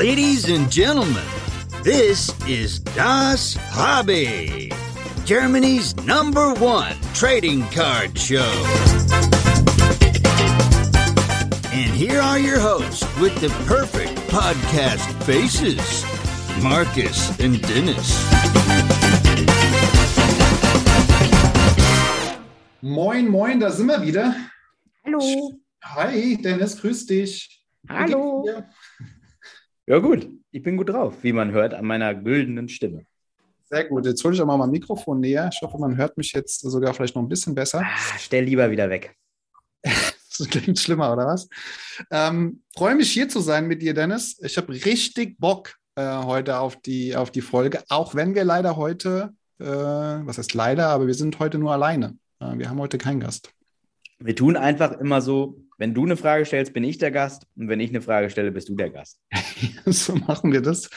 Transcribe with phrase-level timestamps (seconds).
[0.00, 1.26] Ladies and gentlemen,
[1.82, 4.72] this is Das Hobby,
[5.26, 8.50] Germany's number one trading card show.
[11.70, 15.76] And here are your hosts with the perfect podcast faces
[16.62, 18.08] Marcus and Dennis.
[22.80, 24.34] Moin, moin, da sind wir wieder.
[25.04, 25.60] Hallo.
[25.84, 27.60] Hi, Dennis, grüß dich.
[27.82, 28.46] Wie Hallo.
[29.90, 33.06] Ja gut, ich bin gut drauf, wie man hört an meiner güldenen Stimme.
[33.64, 34.06] Sehr gut.
[34.06, 35.50] Jetzt hole ich auch mal mein Mikrofon näher.
[35.52, 37.82] Ich hoffe, man hört mich jetzt sogar vielleicht noch ein bisschen besser.
[37.84, 39.16] Ah, stell lieber wieder weg.
[40.38, 41.48] Das klingt schlimmer, oder was?
[42.10, 44.38] Ähm, freue mich hier zu sein mit dir, Dennis.
[44.40, 48.76] Ich habe richtig Bock äh, heute auf die, auf die Folge, auch wenn wir leider
[48.76, 52.16] heute, äh, was heißt leider, aber wir sind heute nur alleine.
[52.38, 53.50] Äh, wir haben heute keinen Gast.
[54.18, 57.68] Wir tun einfach immer so, wenn du eine Frage stellst, bin ich der Gast und
[57.68, 59.18] wenn ich eine Frage stelle, bist du der Gast.
[59.86, 60.90] so machen wir das.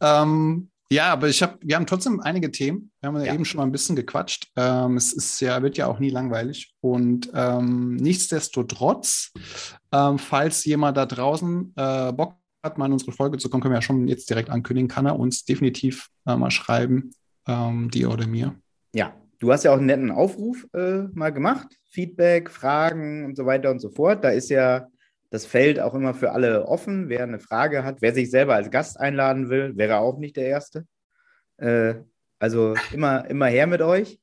[0.00, 2.90] Ähm, ja, aber ich habe, wir haben trotzdem einige Themen.
[3.00, 3.34] Wir haben ja, Ja.
[3.34, 4.50] eben schon mal ein bisschen gequatscht.
[4.56, 6.74] Ähm, es ist ja, wird ja auch nie langweilig.
[6.80, 9.32] Und ähm, nichtsdestotrotz,
[9.92, 13.74] ähm, falls jemand da draußen äh, Bock hat, mal in unsere Folge zu kommen, können
[13.74, 17.10] wir ja schon jetzt direkt ankündigen, kann er uns definitiv äh, mal schreiben,
[17.46, 18.54] ähm, dir oder mir.
[18.94, 21.68] Ja, du hast ja auch einen netten Aufruf äh, mal gemacht.
[21.90, 24.22] Feedback, Fragen und so weiter und so fort.
[24.24, 24.86] Da ist ja
[25.30, 27.08] das Feld auch immer für alle offen.
[27.08, 30.46] Wer eine Frage hat, wer sich selber als Gast einladen will, wäre auch nicht der
[30.46, 30.86] Erste.
[31.58, 31.94] Äh,
[32.38, 34.18] also immer, immer her mit euch.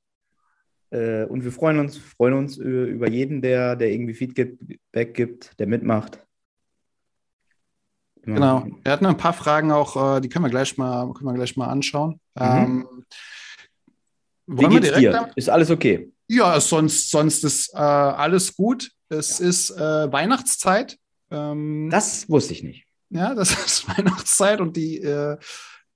[0.92, 5.68] Äh, und wir freuen uns, freuen uns über jeden, der, der irgendwie Feedback gibt, der
[5.68, 6.26] mitmacht.
[8.22, 8.68] Immer- Genau.
[8.84, 11.34] Er hat noch ein paar Fragen auch, äh, die können wir gleich mal, können wir
[11.34, 12.20] gleich mal anschauen.
[12.40, 13.04] Ähm, Wie
[14.48, 15.20] wollen wir geht's dir?
[15.24, 16.12] am- Ist alles okay?
[16.28, 18.90] Ja, sonst, sonst ist äh, alles gut.
[19.10, 20.98] Es ist äh, Weihnachtszeit.
[21.32, 22.86] Ähm, Das wusste ich nicht.
[23.10, 25.38] ja, das ist Weihnachtszeit und die, äh,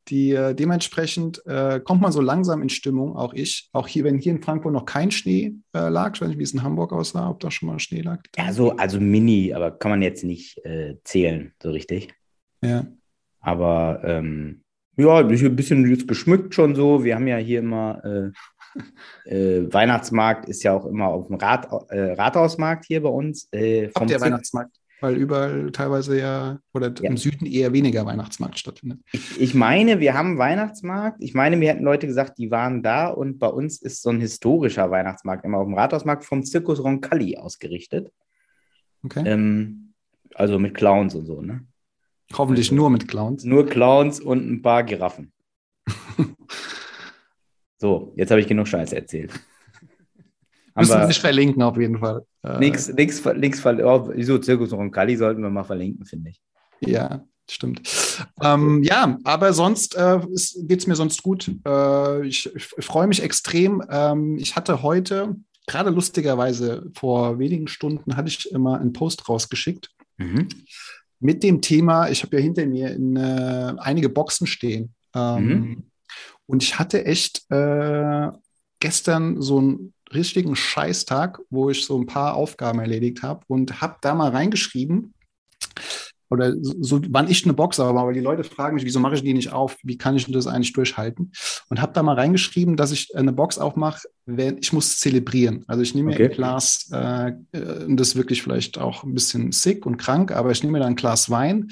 [0.09, 3.69] die äh, dementsprechend äh, kommt man so langsam in Stimmung, auch ich.
[3.73, 6.43] Auch hier, wenn hier in Frankfurt noch kein Schnee äh, lag, ich weiß nicht, wie
[6.43, 8.21] es in Hamburg aussah, ob da schon mal Schnee lag.
[8.37, 12.13] Ja, so, also mini, aber kann man jetzt nicht äh, zählen, so richtig.
[12.61, 12.85] Ja.
[13.39, 14.63] Aber ähm,
[14.97, 17.03] ja, ein bisschen geschmückt schon so.
[17.03, 18.31] Wir haben ja hier immer äh,
[19.25, 23.47] äh, Weihnachtsmarkt ist ja auch immer auf dem Rat, äh, Rathausmarkt hier bei uns.
[23.51, 24.75] Äh, Habt ihr Weihnachtsmarkt?
[24.99, 27.09] Weil überall teilweise ja, oder Ja.
[27.11, 28.99] im Süden eher weniger Weihnachtsmarkt stattfindet.
[29.11, 31.21] Ich, ich meine, wir haben Weihnachtsmarkt.
[31.21, 34.19] Ich meine, mir hätten Leute gesagt, die waren da und bei uns ist so ein
[34.19, 38.11] historischer Weihnachtsmarkt immer auf dem Rathausmarkt vom Zirkus Roncalli ausgerichtet.
[39.03, 39.23] Okay?
[39.25, 39.93] Ähm,
[40.33, 41.61] also mit Clowns und so, ne?
[42.33, 43.43] Hoffentlich nur mit Clowns.
[43.43, 45.31] Nur Clowns und ein paar Giraffen.
[47.77, 49.31] so, jetzt habe ich genug Scheiße erzählt.
[50.75, 52.23] Müssen wir nicht verlinken, auf jeden Fall.
[52.43, 56.41] Äh, nichts, nichts, nichts, ver- oh, wieso Zirkus Roncalli sollten wir mal verlinken, finde ich.
[56.81, 57.81] Ja, stimmt.
[58.43, 60.19] Ähm, ja, aber sonst äh,
[60.67, 61.49] geht es mir sonst gut.
[61.65, 63.81] Äh, ich ich freue mich extrem.
[63.89, 65.35] Ähm, ich hatte heute,
[65.65, 69.89] gerade lustigerweise vor wenigen Stunden, hatte ich immer einen Post rausgeschickt
[70.19, 70.47] Mhm.
[71.19, 74.93] Mit dem Thema, ich habe ja hinter mir in, äh, einige Boxen stehen.
[75.15, 75.83] Ähm, Mhm.
[76.47, 78.29] Und ich hatte echt äh,
[78.79, 83.97] gestern so einen richtigen Scheißtag, wo ich so ein paar Aufgaben erledigt habe und habe
[84.01, 85.13] da mal reingeschrieben,
[86.29, 89.21] oder so, wann ich eine Box habe, aber die Leute fragen mich, wieso mache ich
[89.21, 89.77] die nicht auf?
[89.83, 91.31] Wie kann ich das eigentlich durchhalten?
[91.69, 95.63] Und habe da mal reingeschrieben, dass ich eine Box aufmache, wenn ich muss zelebrieren.
[95.67, 96.25] Also ich nehme mir Okay.
[96.25, 100.31] ein Glas, äh, äh, und das ist wirklich vielleicht auch ein bisschen sick und krank,
[100.31, 101.69] aber ich nehme mir dann ein Glas Wein,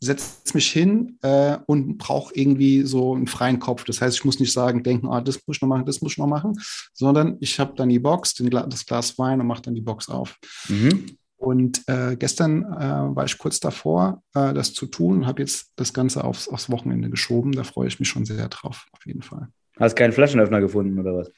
[0.00, 3.84] setze mich hin äh, und brauche irgendwie so einen freien Kopf.
[3.84, 6.12] Das heißt, ich muss nicht sagen, denken, ah, das muss ich noch machen, das muss
[6.12, 6.60] ich noch machen,
[6.92, 10.08] sondern ich habe dann die Box, den, das Glas Wein und mache dann die Box
[10.08, 10.36] auf.
[10.68, 11.16] Mhm.
[11.46, 15.70] Und äh, gestern äh, war ich kurz davor, äh, das zu tun und habe jetzt
[15.76, 17.52] das Ganze aufs, aufs Wochenende geschoben.
[17.52, 19.46] Da freue ich mich schon sehr drauf, auf jeden Fall.
[19.78, 21.30] Hast keinen Flaschenöffner gefunden oder was?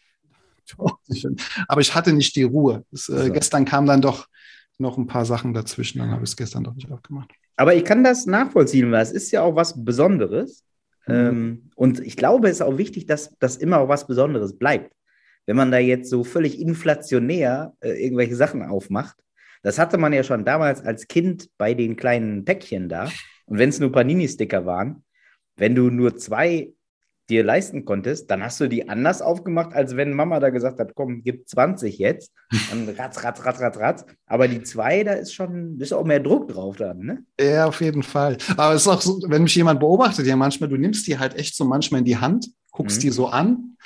[1.68, 2.86] Aber ich hatte nicht die Ruhe.
[2.90, 3.32] Es, äh, So.
[3.34, 4.28] Gestern kamen dann doch
[4.78, 7.30] noch ein paar Sachen dazwischen, dann habe ich es gestern doch nicht aufgemacht.
[7.56, 10.64] Aber ich kann das nachvollziehen, weil es ist ja auch was Besonderes.
[11.06, 11.14] Mhm.
[11.14, 14.90] Ähm, und ich glaube, es ist auch wichtig, dass das immer auch was Besonderes bleibt.
[15.44, 19.18] Wenn man da jetzt so völlig inflationär äh, irgendwelche Sachen aufmacht,
[19.62, 23.10] das hatte man ja schon damals als Kind bei den kleinen Päckchen da.
[23.46, 25.04] Und wenn es nur Panini-Sticker waren,
[25.56, 26.72] wenn du nur zwei
[27.30, 30.94] dir leisten konntest, dann hast du die anders aufgemacht, als wenn Mama da gesagt hat,
[30.94, 32.32] komm, gib 20 jetzt.
[32.72, 34.06] Und ratz, ratz, ratz, ratz, ratz.
[34.26, 37.24] Aber die zwei, da ist schon, ist auch mehr Druck drauf dann, ne?
[37.38, 38.38] Ja, auf jeden Fall.
[38.56, 41.34] Aber es ist auch so, wenn mich jemand beobachtet, ja manchmal, du nimmst die halt
[41.36, 43.02] echt so manchmal in die Hand, guckst Mhm.
[43.02, 43.76] die so an,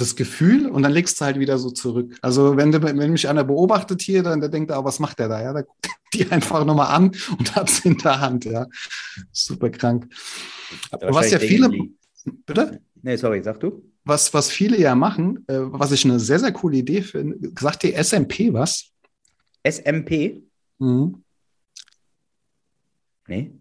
[0.00, 2.16] das Gefühl und dann legst du halt wieder so zurück.
[2.22, 5.28] Also wenn, du, wenn mich einer beobachtet hier, dann der denkt, ah, was macht der
[5.28, 5.42] da?
[5.42, 8.66] Ja, da guckt die einfach nochmal an und hat es in der Hand, ja.
[9.30, 10.08] Super krank.
[11.00, 11.70] Was ja viele.
[12.46, 12.80] Bitte?
[13.02, 13.82] Nee, sorry, sag du.
[14.04, 17.82] Was, was viele ja machen, äh, was ich eine sehr, sehr coole Idee finde, sagt
[17.82, 18.90] dir SMP was?
[19.62, 20.42] SMP?
[20.78, 21.22] Mhm.
[23.28, 23.59] Nee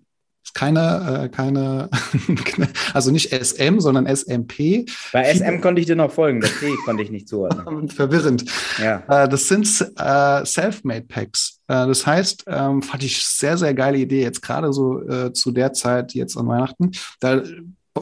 [0.54, 1.90] keine, äh, keine,
[2.94, 4.86] also nicht SM, sondern SMP.
[5.12, 7.90] Bei SM konnte ich dir noch folgen, das T konnte ich nicht zuordnen.
[7.90, 8.46] Verwirrend.
[8.82, 9.04] Ja.
[9.08, 9.68] Äh, das sind
[9.98, 11.60] äh, Self-Made Packs.
[11.68, 15.52] Äh, das heißt, ähm, fand ich sehr, sehr geile Idee, jetzt gerade so äh, zu
[15.52, 16.92] der Zeit, jetzt an Weihnachten.
[17.20, 17.44] Da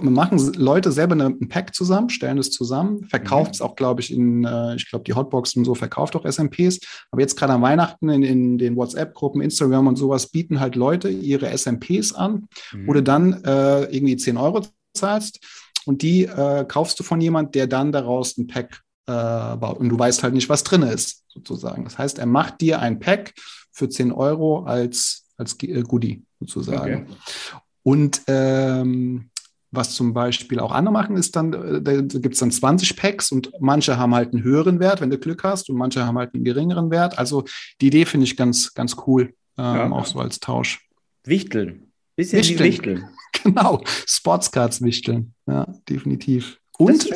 [0.01, 3.65] machen Leute selber ein Pack zusammen, stellen es zusammen, verkauft es mhm.
[3.65, 6.79] auch, glaube ich, in, äh, ich glaube, die Hotboxen und so verkauft auch SMPs.
[7.11, 11.09] Aber jetzt gerade an Weihnachten in, in den WhatsApp-Gruppen, Instagram und sowas bieten halt Leute
[11.09, 12.88] ihre SMPs an, mhm.
[12.88, 14.61] wo du dann äh, irgendwie 10 Euro
[14.94, 15.39] zahlst
[15.85, 19.79] und die äh, kaufst du von jemand, der dann daraus ein Pack äh, baut.
[19.79, 21.85] Und du weißt halt nicht, was drin ist, sozusagen.
[21.85, 23.33] Das heißt, er macht dir ein Pack
[23.71, 27.03] für 10 Euro als, als äh, Goodie, sozusagen.
[27.03, 27.59] Okay.
[27.83, 29.29] Und ähm,
[29.72, 33.31] was zum Beispiel auch andere machen, ist dann, äh, da gibt es dann 20 Packs
[33.31, 36.34] und manche haben halt einen höheren Wert, wenn du Glück hast, und manche haben halt
[36.34, 37.18] einen geringeren Wert.
[37.18, 37.44] Also
[37.81, 39.92] die Idee finde ich ganz, ganz cool, ähm, ja.
[39.92, 40.88] auch so als Tausch.
[41.24, 41.92] Wichteln.
[42.16, 42.60] Bisschen Wichteln.
[42.60, 43.10] wie Wichteln.
[43.44, 45.34] Genau, Sportscards wichteln.
[45.46, 46.60] Ja, definitiv.
[46.78, 47.08] Und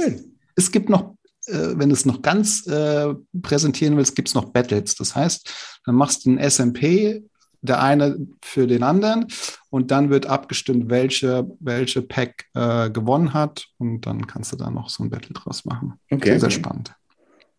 [0.56, 1.16] es gibt noch,
[1.48, 4.96] äh, wenn du es noch ganz äh, präsentieren willst, gibt es noch Battles.
[4.96, 7.24] Das heißt, dann machst du ein SMP
[7.62, 9.28] der eine für den anderen
[9.70, 14.70] und dann wird abgestimmt, welche, welche Pack äh, gewonnen hat und dann kannst du da
[14.70, 16.00] noch so ein Battle draus machen.
[16.10, 16.32] Okay.
[16.32, 16.94] Sehr, sehr spannend.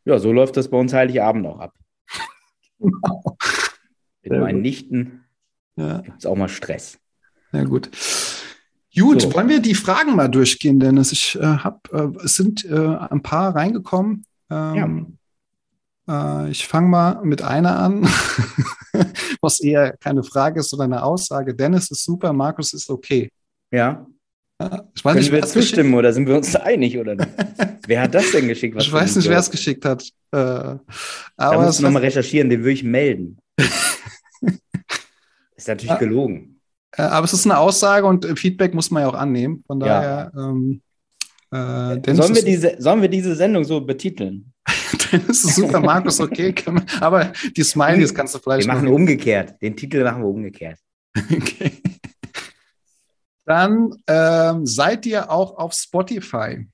[0.04, 1.75] Ja, so läuft das bei uns Heiligabend auch ab.
[2.78, 3.37] genau.
[4.22, 4.62] Mit meinen gut.
[4.62, 5.25] Nichten
[5.76, 6.00] ja.
[6.00, 6.98] gibt es auch mal Stress.
[7.52, 7.90] Ja, gut.
[8.94, 9.34] Gut, so.
[9.34, 11.12] wollen wir die Fragen mal durchgehen, Dennis?
[11.12, 14.26] Ich äh, habe, äh, es sind äh, ein paar reingekommen.
[14.50, 15.06] Ähm, ja.
[16.12, 18.09] Äh, ich fange mal mit einer an.
[19.41, 21.55] was eher keine Frage ist, sondern eine Aussage.
[21.55, 23.31] Dennis ist super, Markus ist okay.
[23.70, 24.06] Ja.
[24.94, 27.29] Ich weiß Können nicht, wir zustimmen oder sind wir uns da einig oder nicht?
[27.87, 28.81] wer hat das denn geschickt?
[28.81, 30.09] ich weiß nicht, wer es geschickt hat.
[30.31, 30.81] Äh, aber
[31.37, 33.38] da muss ich nochmal recherchieren, den würde ich melden.
[35.56, 36.61] ist natürlich gelogen.
[36.97, 39.65] Äh, aber es ist eine Aussage und Feedback muss man ja auch annehmen.
[39.67, 40.31] Von daher.
[40.32, 40.41] Ja.
[40.41, 40.81] Ähm,
[41.50, 44.53] äh, sollen, wir diese, sollen wir diese Sendung so betiteln?
[45.10, 46.54] dann ist es super, Markus, okay.
[46.66, 48.66] Man, aber die Smileys kannst du vielleicht.
[48.66, 48.94] Wir machen machen.
[48.94, 49.60] umgekehrt.
[49.60, 50.78] Den Titel machen wir umgekehrt.
[51.31, 51.72] Okay.
[53.44, 56.66] Dann ähm, seid ihr auch auf Spotify.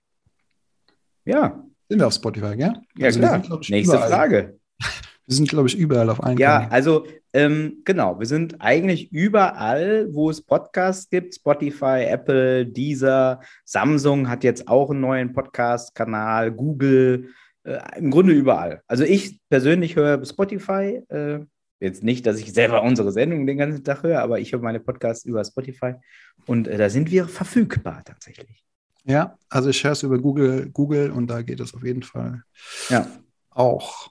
[1.24, 1.64] Ja.
[1.88, 2.74] Sind wir auf Spotify, gell?
[2.96, 3.42] Ja, also klar.
[3.42, 4.10] Sind, Nächste überall.
[4.10, 4.58] Frage.
[5.26, 6.38] Wir sind, glaube ich, überall auf allen.
[6.38, 7.04] Ja, also
[7.34, 11.34] ähm, genau, wir sind eigentlich überall, wo es Podcasts gibt.
[11.34, 17.28] Spotify, Apple, Deezer, Samsung hat jetzt auch einen neuen Podcast-Kanal, Google,
[17.68, 18.82] äh, Im Grunde überall.
[18.86, 21.02] Also ich persönlich höre Spotify.
[21.08, 21.40] Äh,
[21.80, 24.80] jetzt nicht, dass ich selber unsere Sendung den ganzen Tag höre, aber ich höre meine
[24.80, 25.94] Podcasts über Spotify
[26.46, 28.64] und äh, da sind wir verfügbar tatsächlich.
[29.04, 32.42] Ja, also ich höre es über Google, Google und da geht es auf jeden Fall
[32.88, 33.06] ja.
[33.50, 34.10] auch.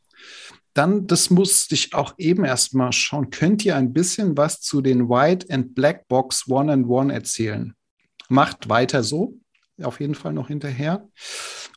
[0.74, 3.31] Dann, das musste ich auch eben erstmal schauen.
[3.31, 7.74] Könnt ihr ein bisschen was zu den White and Black Box One and One erzählen?
[8.30, 9.33] Macht weiter so,
[9.83, 11.07] auf jeden Fall noch hinterher.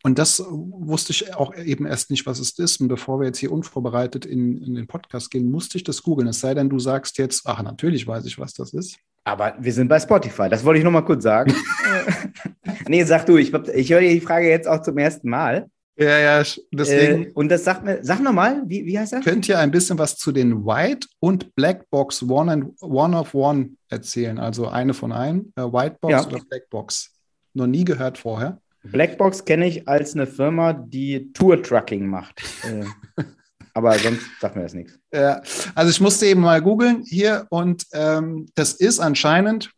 [0.03, 2.81] Und das wusste ich auch eben erst nicht, was es ist.
[2.81, 6.29] Und bevor wir jetzt hier unvorbereitet in, in den Podcast gehen, musste ich das googeln.
[6.29, 8.99] Es sei denn, du sagst jetzt, ach, natürlich weiß ich, was das ist.
[9.25, 11.55] Aber wir sind bei Spotify, das wollte ich noch mal kurz sagen.
[12.89, 15.69] nee, sag du, ich, ich höre die Frage jetzt auch zum ersten Mal.
[16.01, 17.27] Ja, ja, deswegen.
[17.27, 19.23] Äh, und das sagt mir, sag nochmal, wie, wie heißt das?
[19.23, 23.35] Könnt ihr ein bisschen was zu den White und Black Box One and One of
[23.35, 24.39] One erzählen?
[24.39, 26.27] Also eine von einem, äh, White Box ja.
[26.27, 27.13] oder Black Box?
[27.55, 28.61] Noch nie gehört vorher.
[28.83, 32.43] Blackbox kenne ich als eine Firma, die Tour-Trucking macht.
[32.65, 33.23] Äh,
[33.75, 34.99] aber sonst sagt mir das nichts.
[35.13, 35.43] Ja,
[35.75, 39.71] also ich musste eben mal googeln hier und ähm, das ist anscheinend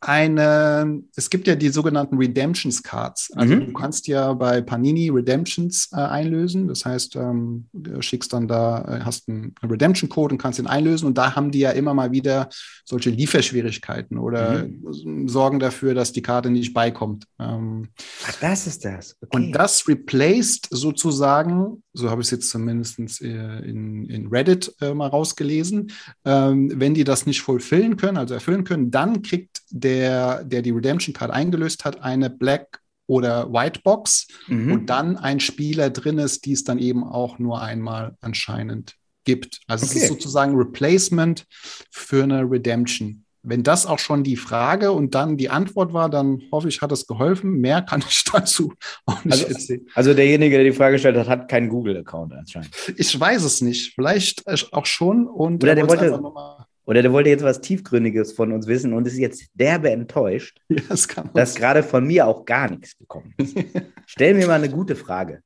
[0.00, 3.30] eine, es gibt ja die sogenannten Redemptions Cards.
[3.34, 3.66] Also mhm.
[3.66, 6.68] du kannst ja bei Panini Redemptions äh, einlösen.
[6.68, 10.66] Das heißt, ähm, du schickst dann da, äh, hast einen Redemption Code und kannst ihn
[10.66, 11.06] einlösen.
[11.06, 12.48] Und da haben die ja immer mal wieder
[12.84, 15.28] solche Lieferschwierigkeiten oder mhm.
[15.28, 17.24] sorgen dafür, dass die Karte nicht beikommt.
[17.38, 17.88] Ähm,
[18.26, 19.16] Ach, das ist das.
[19.20, 19.36] Okay.
[19.36, 24.94] Und das replaced sozusagen, so habe ich es jetzt zumindest äh, in, in Reddit äh,
[24.94, 25.90] mal rausgelesen,
[26.24, 30.70] ähm, wenn die das nicht fulfillen können, also erfüllen können, dann kriegt der, der die
[30.70, 34.72] Redemption Card eingelöst hat, eine Black oder White Box mhm.
[34.72, 38.94] und dann ein Spieler drin ist, die es dann eben auch nur einmal anscheinend
[39.24, 39.60] gibt.
[39.66, 39.96] Also okay.
[39.96, 41.44] es ist sozusagen Replacement
[41.90, 43.24] für eine Redemption.
[43.48, 46.90] wenn das auch schon die Frage und dann die Antwort war, dann hoffe ich, hat
[46.90, 47.60] es geholfen.
[47.60, 48.72] Mehr kann ich dazu
[49.04, 49.86] auch nicht Also, erzählen.
[49.94, 52.70] also derjenige, der die Frage gestellt hat, hat keinen Google-Account anscheinend.
[52.96, 53.94] Ich weiß es nicht.
[53.94, 55.28] Vielleicht auch schon.
[55.28, 58.92] Und Oder er der wollte wollte- Oder der wollte jetzt was Tiefgründiges von uns wissen
[58.94, 63.34] und ist jetzt derbe enttäuscht, Ja, das dass gerade von mir auch gar nichts gekommen
[63.38, 63.54] ist.
[64.06, 65.40] Stell mir mal eine gute Frage.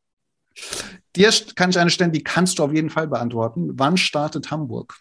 [1.17, 3.71] Dir kann ich eine stellen, die kannst du auf jeden Fall beantworten.
[3.75, 4.97] Wann startet Hamburg?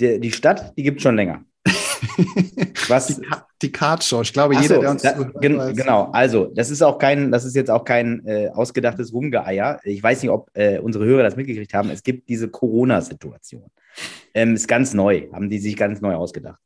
[0.00, 1.44] Die, die Stadt, die gibt es schon länger.
[2.88, 4.22] Was, Die, Ka- die Card Show.
[4.22, 6.10] Ich glaube, Ach jeder, so, der uns da, zuhört, gen, weiß- genau.
[6.12, 9.78] Also, das ist auch kein, das ist jetzt auch kein äh, ausgedachtes Rumgeeier.
[9.84, 11.90] Ich weiß nicht, ob äh, unsere Hörer das mitgekriegt haben.
[11.90, 13.70] Es gibt diese Corona-Situation.
[14.34, 16.58] Ähm, ist ganz neu, haben die sich ganz neu ausgedacht.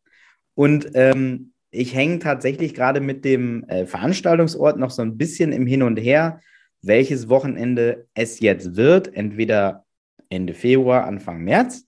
[0.54, 5.66] Und ähm, ich hänge tatsächlich gerade mit dem äh, Veranstaltungsort noch so ein bisschen im
[5.66, 6.40] Hin und Her,
[6.82, 9.14] welches Wochenende es jetzt wird.
[9.14, 9.84] Entweder
[10.28, 11.86] Ende Februar, Anfang März.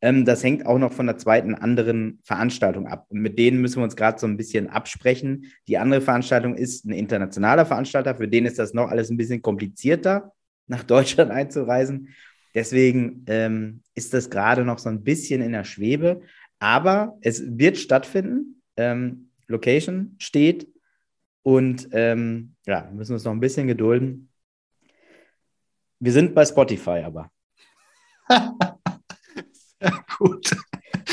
[0.00, 3.06] Ähm, das hängt auch noch von der zweiten anderen Veranstaltung ab.
[3.08, 5.46] Und mit denen müssen wir uns gerade so ein bisschen absprechen.
[5.66, 9.42] Die andere Veranstaltung ist ein internationaler Veranstalter, für den ist das noch alles ein bisschen
[9.42, 10.32] komplizierter,
[10.66, 12.14] nach Deutschland einzureisen.
[12.54, 16.22] Deswegen ähm, ist das gerade noch so ein bisschen in der Schwebe.
[16.58, 18.62] Aber es wird stattfinden.
[18.76, 20.68] Ähm, Location steht.
[21.42, 24.30] Und ähm, ja, müssen uns noch ein bisschen gedulden.
[26.00, 27.30] Wir sind bei Spotify aber.
[30.18, 30.54] Gut.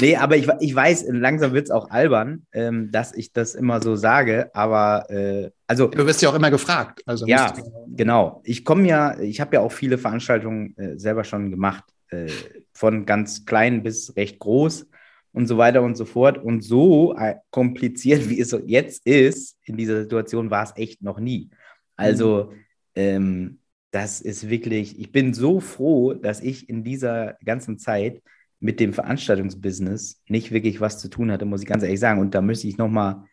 [0.02, 3.82] Nee, aber ich, ich weiß, langsam wird es auch albern, ähm, dass ich das immer
[3.82, 7.02] so sage, aber äh, also Du wirst ja auch immer gefragt.
[7.06, 7.52] Also Ja.
[7.52, 7.64] du-
[7.96, 12.28] genau, ich komme ja, ich habe ja auch viele Veranstaltungen äh, selber schon gemacht, äh,
[12.74, 14.88] von ganz klein bis recht groß
[15.32, 16.38] und so weiter und so fort.
[16.44, 21.20] Und so äh, kompliziert, wie es jetzt ist, in dieser Situation war es echt noch
[21.20, 21.50] nie.
[21.96, 22.52] Also,
[22.96, 23.60] ähm,
[23.92, 28.22] das ist wirklich, ich bin so froh, dass ich in dieser ganzen Zeit
[28.66, 32.20] mit dem Veranstaltungsbusiness nicht wirklich was zu tun hatte, muss ich ganz ehrlich sagen.
[32.20, 33.24] Und da müsste ich nochmal,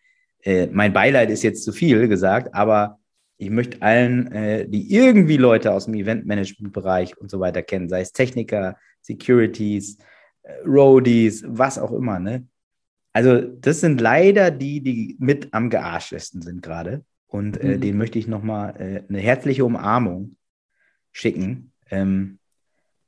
[0.42, 2.98] äh, mein Beileid ist jetzt zu viel gesagt, aber
[3.38, 8.02] ich möchte allen, äh, die irgendwie Leute aus dem Eventmanagement-Bereich und so weiter kennen, sei
[8.02, 9.96] es Techniker, Securities,
[10.42, 12.46] äh, Roadies, was auch immer, ne?
[13.14, 17.04] Also, das sind leider die, die mit am gearschtesten sind gerade.
[17.26, 17.80] Und äh, Mhm.
[17.80, 20.36] denen möchte ich nochmal äh, eine herzliche Umarmung
[21.10, 21.72] schicken.
[21.90, 22.38] Ähm,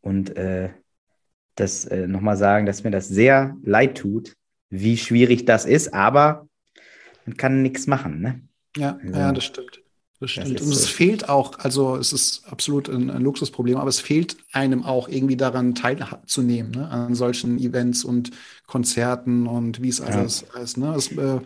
[0.00, 0.71] und äh,
[1.57, 4.35] das äh, nochmal sagen, dass mir das sehr leid tut,
[4.71, 6.49] wie schwierig das ist, aber
[7.27, 8.41] man kann nichts machen, ne?
[8.77, 9.81] Ja, Also, ja, das stimmt.
[10.21, 10.61] Das stimmt.
[10.61, 10.87] ist Und es so.
[10.87, 15.37] fehlt auch, also es ist absolut ein, ein Luxusproblem, aber es fehlt einem auch irgendwie
[15.37, 16.89] daran teilzunehmen, ne?
[16.89, 18.31] an solchen Events und
[18.67, 20.07] Konzerten und wie es Ja.
[20.07, 20.79] alles heißt.
[20.79, 20.95] Ne?
[20.95, 21.41] Es, äh,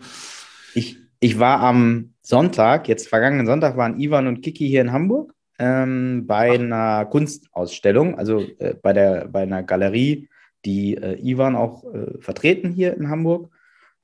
[0.73, 5.33] Ich, ich war am Sonntag, jetzt vergangenen Sonntag, waren Ivan und Kiki hier in Hamburg
[5.59, 10.29] ähm, bei einer Kunstausstellung, also äh, bei, der, bei einer Galerie,
[10.65, 13.49] die äh, Ivan auch äh, vertreten hier in Hamburg.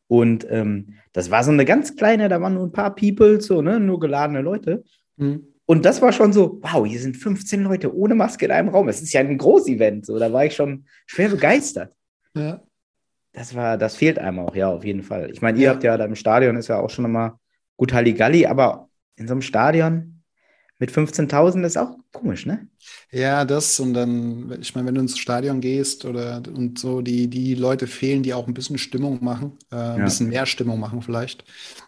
[0.08, 3.62] Und ähm, das war so eine ganz kleine, da waren nur ein paar People, so,
[3.62, 4.84] ne, nur geladene Leute.
[5.18, 5.48] hm.
[5.68, 8.88] Und das war schon so, wow, hier sind 15 Leute ohne Maske in einem Raum.
[8.88, 10.06] Es ist ja ein Großevent.
[10.06, 11.96] So, da war ich schon schwer begeistert.
[12.36, 12.62] ja.
[13.34, 15.30] Das war, das fehlt einem auch, ja, auf jeden Fall.
[15.32, 15.72] Ich meine, ihr Ja.
[15.72, 17.40] habt ja da im Stadion ist ja auch schon immer
[17.78, 20.14] gut Halligalli, aber in so einem Stadion
[20.79, 22.67] mit 15.000 ist auch komisch, ne?
[23.12, 27.29] Ja, das und dann, ich meine, wenn du ins Stadion gehst oder und so, die,
[27.29, 30.05] die Leute fehlen, die auch ein bisschen Stimmung machen, äh, ein Ja.
[30.05, 31.44] bisschen mehr Stimmung machen vielleicht,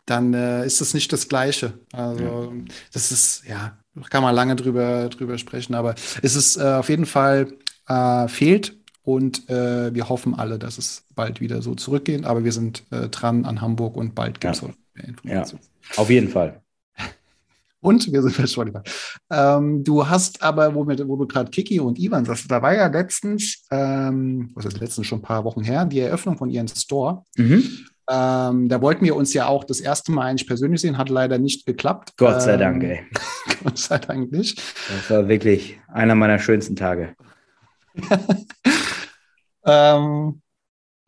[0.06, 1.74] dann äh, ist es nicht das Gleiche.
[1.92, 2.54] Also
[2.94, 3.78] das ist, ja,
[4.10, 7.54] kann man lange drüber, drüber sprechen, aber es ist äh, auf jeden Fall
[7.88, 12.52] äh, fehlt und äh, wir hoffen alle, dass es bald wieder so zurückgeht, aber wir
[12.52, 14.70] sind äh, dran an Hamburg und bald gibt es Ja.
[14.94, 15.64] mehr Informationen.
[15.96, 16.62] Auf jeden Fall.
[17.80, 18.80] Und wir sind bei Spotify.
[19.32, 22.74] Ähm, du hast aber, wo, wir, wo du gerade Kiki und Ivan sagst, da war
[22.74, 26.68] ja letztens, ähm, was ist letztens schon ein paar Wochen her, die Eröffnung von ihrem
[26.68, 27.24] Store.
[27.36, 27.64] Mhm.
[28.10, 31.38] Ähm, da wollten wir uns ja auch das erste Mal eigentlich persönlich sehen, hat leider
[31.38, 32.14] nicht geklappt.
[32.18, 33.00] Gott sei Ähm, Dank, ey.
[33.64, 34.62] Gott sei Dank nicht.
[34.90, 37.16] Das war wirklich einer meiner schönsten Tage.
[39.68, 40.42] Ähm,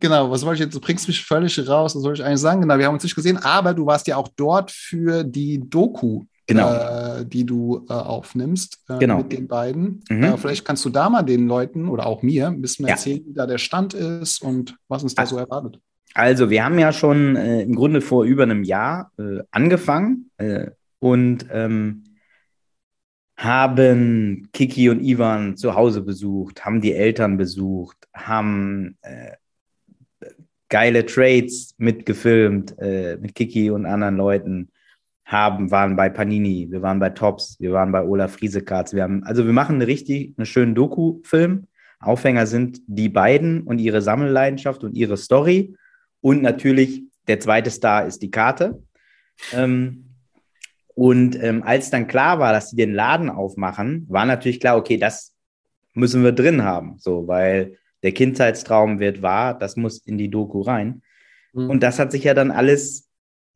[0.01, 0.75] genau, was wollte ich jetzt?
[0.75, 2.61] Du bringst mich völlig raus, was soll ich eigentlich sagen?
[2.61, 6.25] Genau, wir haben uns nicht gesehen, aber du warst ja auch dort für die Doku,
[6.49, 6.73] Genau.
[6.73, 9.17] äh, die du äh, aufnimmst äh, Genau.
[9.19, 10.03] mit den beiden.
[10.09, 10.23] Mhm.
[10.23, 12.93] Äh, vielleicht kannst du da mal den Leuten oder auch mir ein bisschen Ja.
[12.93, 15.25] erzählen, wie da der Stand ist und was uns da Ah.
[15.25, 15.79] so erwartet.
[16.15, 20.31] Also, wir haben ja schon äh, im Grunde vor über einem Jahr äh, angefangen
[20.99, 22.03] und ähm,
[23.37, 28.97] haben Kiki und Ivan zu Hause besucht, haben die Eltern besucht, haben
[30.67, 34.69] geile Trades mitgefilmt äh, mit Kiki und anderen Leuten,
[35.29, 39.23] haben, waren bei Panini, wir waren bei Tops, wir waren bei Olaf Friesekarts, wir haben,
[39.23, 41.67] also wir machen eine richtig, einen schönen Doku-Film.
[41.99, 45.75] Aufhänger sind die beiden und ihre Sammelleidenschaft und ihre Story.
[46.21, 48.81] Und natürlich, der zweite Star ist die Karte.
[49.53, 50.15] Ähm,
[50.95, 54.97] und ähm, als dann klar war, dass sie den Laden aufmachen, war natürlich klar, okay,
[54.97, 55.35] das
[55.93, 60.61] müssen wir drin haben, so, weil der Kindheitstraum wird wahr, das muss in die Doku
[60.61, 61.03] rein.
[61.53, 61.69] Mhm.
[61.69, 63.08] Und das hat sich ja dann alles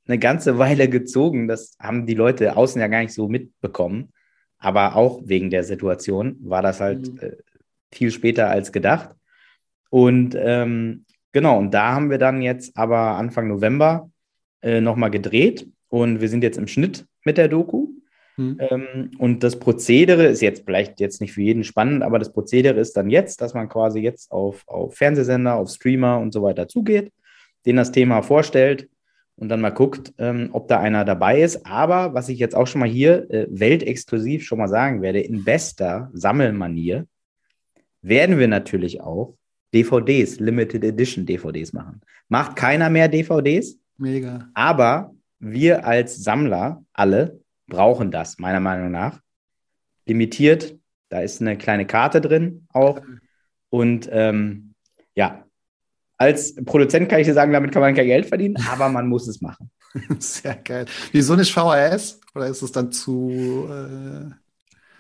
[0.08, 1.48] eine ganze Weile gezogen.
[1.48, 4.12] Das haben die Leute außen ja gar nicht so mitbekommen.
[4.58, 7.20] Aber auch wegen der Situation war das halt mhm.
[7.20, 7.32] äh,
[7.92, 9.10] viel später als gedacht.
[9.90, 14.10] Und ähm, genau, und da haben wir dann jetzt aber Anfang November
[14.62, 17.90] äh, nochmal gedreht und wir sind jetzt im Schnitt mit der Doku.
[18.38, 18.58] Mhm.
[18.60, 22.80] Ähm, und das Prozedere ist jetzt vielleicht jetzt nicht für jeden spannend, aber das Prozedere
[22.80, 26.68] ist dann jetzt, dass man quasi jetzt auf, auf Fernsehsender, auf Streamer und so weiter
[26.68, 27.12] zugeht,
[27.66, 28.88] denen das Thema vorstellt
[29.36, 31.66] und dann mal guckt, ähm, ob da einer dabei ist.
[31.66, 35.44] Aber was ich jetzt auch schon mal hier äh, weltexklusiv schon mal sagen werde, in
[35.44, 37.08] bester Sammelmanier
[38.02, 39.36] werden wir natürlich auch
[39.74, 42.02] DVDs, Limited Edition DVDs machen.
[42.30, 43.78] Macht keiner mehr DVDs.
[43.98, 44.50] Mega.
[44.54, 49.20] Aber wir als Sammler alle brauchen das, meiner Meinung nach.
[50.06, 50.78] Limitiert,
[51.10, 53.02] da ist eine kleine Karte drin auch.
[53.70, 54.74] Und ähm,
[55.16, 55.43] ja,
[56.24, 59.28] als Produzent kann ich dir sagen, damit kann man kein Geld verdienen, aber man muss
[59.28, 59.70] es machen.
[60.20, 60.86] Sehr geil.
[61.12, 62.20] Wieso nicht VHS?
[62.34, 63.68] Oder ist es dann zu.
[63.70, 64.32] Äh...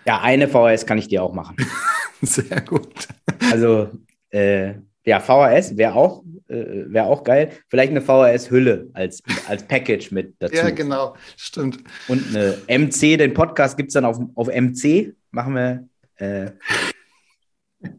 [0.06, 1.56] Ja, eine VHS kann ich dir auch machen.
[2.22, 3.08] Sehr gut.
[3.52, 3.90] Also,
[4.30, 4.74] äh,
[5.06, 7.52] ja, VHS wäre auch, äh, wär auch geil.
[7.70, 10.56] Vielleicht eine VHS-Hülle als, als Package mit dazu.
[10.56, 11.80] Ja, genau, stimmt.
[12.08, 15.16] Und eine MC, den Podcast gibt es dann auf, auf MC.
[15.32, 15.88] Machen wir.
[16.18, 16.52] Äh,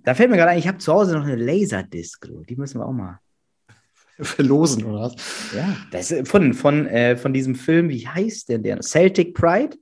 [0.03, 2.29] da fällt mir gerade ein, ich habe zu Hause noch eine Laserdisc.
[2.49, 3.21] Die müssen wir auch mal.
[4.21, 5.14] Verlosen, oder was?
[5.55, 8.81] Ja, das ist von, von, äh, von diesem Film, wie heißt denn der?
[8.81, 9.76] Celtic Pride.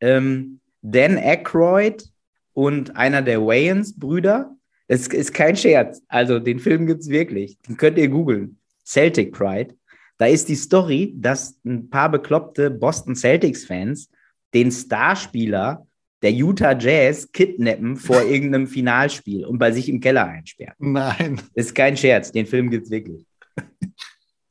[0.00, 2.04] Ähm, Dan Aykroyd
[2.52, 4.54] und einer der Wayans-Brüder.
[4.86, 6.02] Es ist kein Scherz.
[6.08, 7.58] Also den Film gibt es wirklich.
[7.68, 8.58] Den könnt ihr googeln.
[8.86, 9.74] Celtic Pride.
[10.16, 14.10] Da ist die Story, dass ein paar bekloppte Boston Celtics-Fans
[14.54, 15.86] den Starspieler
[16.22, 20.74] der Utah Jazz kidnappen vor irgendeinem Finalspiel und bei sich im Keller einsperren.
[20.78, 21.40] Nein.
[21.54, 22.32] Ist kein Scherz.
[22.32, 23.24] Den Film gibt es wirklich.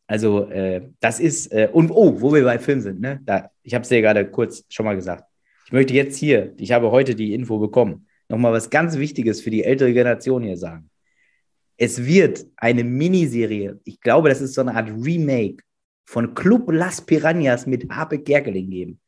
[0.07, 3.19] Also, äh, das ist, äh, und oh, wo wir bei Film sind, ne?
[3.25, 5.25] Da, ich habe es dir gerade kurz schon mal gesagt.
[5.65, 9.49] Ich möchte jetzt hier, ich habe heute die Info bekommen, nochmal was ganz Wichtiges für
[9.49, 10.89] die ältere Generation hier sagen.
[11.75, 15.61] Es wird eine Miniserie, ich glaube, das ist so eine Art Remake
[16.05, 19.01] von Club Las Piranhas mit Harpe Gerkeling geben.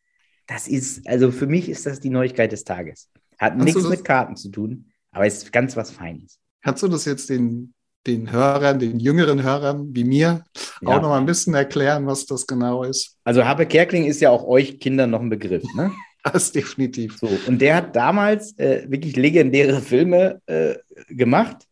[0.50, 3.08] Das ist, also für mich ist das die Neuigkeit des Tages.
[3.38, 6.40] Hat Kannst nichts mit Karten zu tun, aber ist ganz was Feines.
[6.64, 7.76] Kannst du das jetzt den,
[8.08, 10.44] den Hörern, den jüngeren Hörern wie mir
[10.82, 10.88] ja.
[10.88, 13.16] auch noch mal ein bisschen erklären, was das genau ist?
[13.24, 15.92] Also Harpe Kerkling ist ja auch euch Kindern noch ein Begriff, ne?
[16.22, 17.18] Das definitiv.
[17.18, 20.76] So, und der hat damals äh, wirklich legendäre Filme äh,
[21.08, 21.66] gemacht.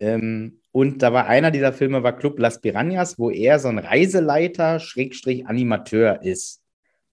[0.00, 3.78] Ähm, und da war einer dieser Filme war Club Las Piranhas, wo er so ein
[3.78, 6.62] Reiseleiter, Schrägstrich Animateur ist.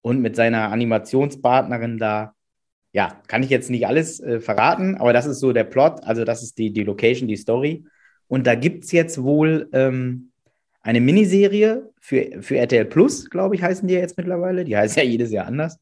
[0.06, 2.36] Und mit seiner Animationspartnerin da,
[2.91, 6.24] ja, kann ich jetzt nicht alles äh, verraten, aber das ist so der Plot, also
[6.24, 7.86] das ist die, die Location, die Story.
[8.28, 10.32] Und da gibt es jetzt wohl ähm,
[10.82, 14.63] eine Miniserie für, für RTL Plus, glaube ich, heißen die ja jetzt mittlerweile.
[14.63, 15.80] Die heißt ja jedes Jahr anders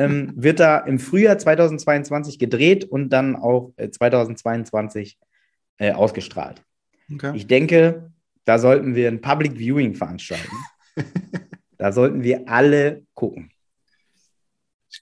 [0.00, 5.18] ähm, wird da im Frühjahr 2022 gedreht und dann auch äh, 2022
[5.76, 6.62] äh, ausgestrahlt.
[7.12, 7.32] Okay.
[7.34, 8.10] Ich denke,
[8.44, 10.56] da sollten wir ein Public Viewing veranstalten.
[11.80, 13.50] da sollten wir alle gucken.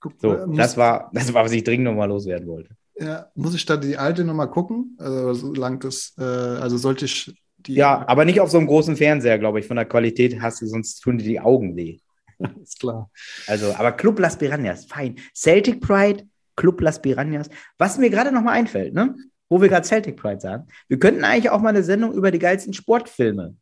[0.00, 2.70] Guck, so, äh, das, war, das war, was ich dringend nochmal loswerden wollte.
[3.00, 4.96] Ja, muss ich da die alte nochmal gucken?
[4.98, 7.74] Also, solange das, äh, also sollte ich die.
[7.74, 9.66] Ja, aber nicht auf so einem großen Fernseher, glaube ich.
[9.66, 11.98] Von der Qualität hast du, sonst tun dir die Augen weh.
[12.62, 13.10] Ist klar.
[13.48, 15.16] Also, aber Club Las Piranhas, fein.
[15.34, 17.48] Celtic Pride, Club Las Piranhas.
[17.76, 19.16] Was mir gerade noch mal einfällt, ne?
[19.48, 22.38] wo wir gerade Celtic Pride sagen, wir könnten eigentlich auch mal eine Sendung über die
[22.38, 23.56] geilsten Sportfilme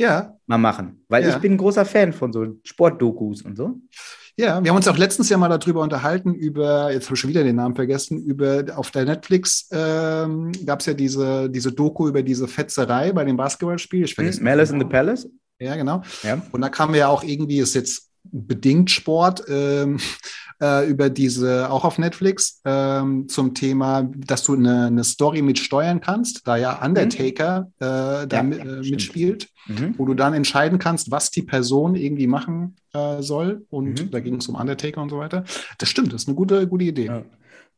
[0.00, 0.36] ja.
[0.46, 1.04] mal machen.
[1.08, 1.30] Weil ja.
[1.30, 3.76] ich bin ein großer Fan von so Sportdokus und so.
[4.36, 7.30] Ja, wir haben uns auch letztens ja mal darüber unterhalten, über, jetzt habe ich schon
[7.30, 12.08] wieder den Namen vergessen, über auf der Netflix ähm, gab es ja diese, diese Doku
[12.08, 14.04] über diese Fetzerei bei dem Basketballspiel.
[14.04, 14.42] Ich vergesse.
[14.42, 15.28] Malice in the Palace?
[15.58, 16.02] Ja, genau.
[16.22, 16.40] Ja.
[16.52, 19.98] Und da kam ja auch irgendwie, ist jetzt bedingt Sport, ähm,
[20.60, 25.58] äh, über diese, auch auf Netflix, ähm, zum Thema, dass du eine, eine Story mit
[25.58, 27.86] steuern kannst, da ja Undertaker mhm.
[27.86, 29.94] äh, da ja, mit, äh, mitspielt, mhm.
[29.96, 33.64] wo du dann entscheiden kannst, was die Person irgendwie machen äh, soll.
[33.70, 34.10] Und mhm.
[34.10, 35.44] da ging es um Undertaker und so weiter.
[35.78, 37.06] Das stimmt, das ist eine gute, gute Idee.
[37.06, 37.22] Ja.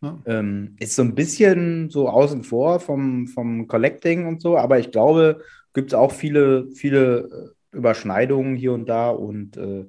[0.02, 0.18] Ja.
[0.26, 4.90] Ähm, ist so ein bisschen so außen vor vom, vom Collecting und so, aber ich
[4.90, 5.42] glaube,
[5.74, 9.86] gibt es auch viele, viele Überschneidungen hier und da und äh,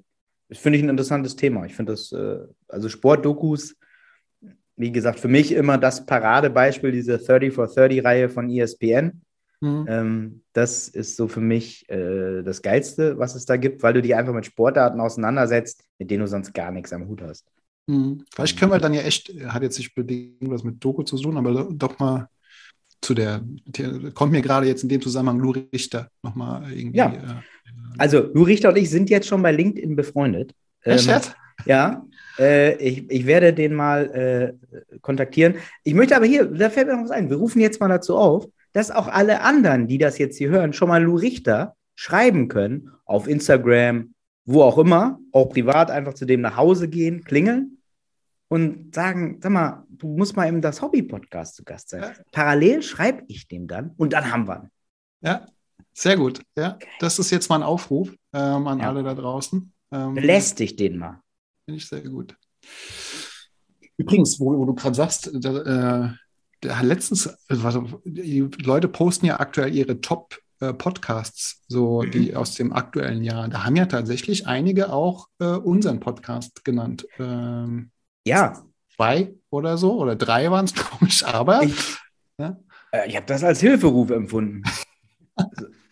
[0.59, 1.65] finde ich ein interessantes Thema.
[1.65, 3.75] Ich finde das, äh, also Sportdokus,
[4.75, 9.21] wie gesagt, für mich immer das Paradebeispiel, diese 30 for 30 Reihe von ESPN.
[9.61, 9.85] Mhm.
[9.87, 14.01] Ähm, das ist so für mich äh, das Geilste, was es da gibt, weil du
[14.01, 17.45] dich einfach mit Sportarten auseinandersetzt, mit denen du sonst gar nichts am Hut hast.
[17.87, 18.25] Mhm.
[18.33, 21.37] Vielleicht können wir dann ja echt, hat jetzt nicht bedingt was mit Doku zu tun,
[21.37, 22.27] aber doch mal
[23.01, 26.97] zu der, der kommt mir gerade jetzt in dem Zusammenhang Lou Richter nochmal irgendwie.
[26.97, 27.13] Ja.
[27.13, 27.41] Äh,
[27.97, 30.53] also Lou Richter und ich sind jetzt schon bei LinkedIn befreundet.
[30.81, 31.07] Echt?
[31.07, 31.21] Ähm,
[31.65, 32.05] ja,
[32.39, 35.55] äh, ich, ich werde den mal äh, kontaktieren.
[35.83, 37.29] Ich möchte aber hier, da fällt mir noch was ein.
[37.29, 40.73] Wir rufen jetzt mal dazu auf, dass auch alle anderen, die das jetzt hier hören,
[40.73, 44.13] schon mal Lou Richter schreiben können auf Instagram,
[44.45, 47.77] wo auch immer, auch privat einfach zu dem nach Hause gehen, klingeln
[48.47, 52.01] und sagen, sag mal, du musst mal im das Hobby-Podcast zu Gast sein.
[52.01, 52.13] Ja.
[52.31, 54.69] Parallel schreibe ich dem dann und dann haben wir ihn.
[55.21, 55.45] Ja,
[55.93, 56.41] sehr gut.
[56.57, 58.89] Ja, das ist jetzt mal ein Aufruf ähm, an ja.
[58.89, 59.71] alle da draußen.
[59.91, 61.21] Ähm, Belästigt den mal.
[61.65, 62.35] Finde ich sehr gut.
[63.97, 66.09] Übrigens, wo, wo du gerade sagst, da, äh,
[66.61, 72.11] da letztens, also, die Leute posten ja aktuell ihre Top- äh, Podcasts, so mhm.
[72.11, 73.49] die aus dem aktuellen Jahr.
[73.49, 77.05] Da haben ja tatsächlich einige auch äh, unseren Podcast genannt.
[77.19, 77.91] Ähm,
[78.25, 78.63] ja.
[78.95, 81.63] Zwei oder so, oder drei waren es, glaube ich, aber.
[81.63, 81.97] Ich,
[82.37, 82.57] ja?
[82.91, 84.63] Äh, ich habe das als Hilferuf empfunden.
[85.35, 85.67] also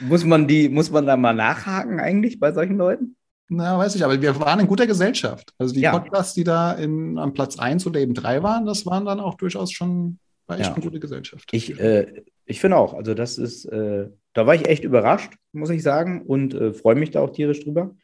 [0.00, 3.16] muss man die, muss man da mal nachhaken eigentlich bei solchen Leuten?
[3.48, 5.54] Na, weiß ich, aber wir waren in guter Gesellschaft.
[5.56, 5.98] Also die ja.
[5.98, 9.34] Podcasts, die da in, am Platz 1 oder eben 3 waren, das waren dann auch
[9.34, 10.74] durchaus schon, war echt ja.
[10.74, 11.48] eine gute Gesellschaft.
[11.52, 15.70] Ich, äh, ich finde auch, also das ist, äh, da war ich echt überrascht, muss
[15.70, 17.94] ich sagen, und äh, freue mich da auch tierisch drüber.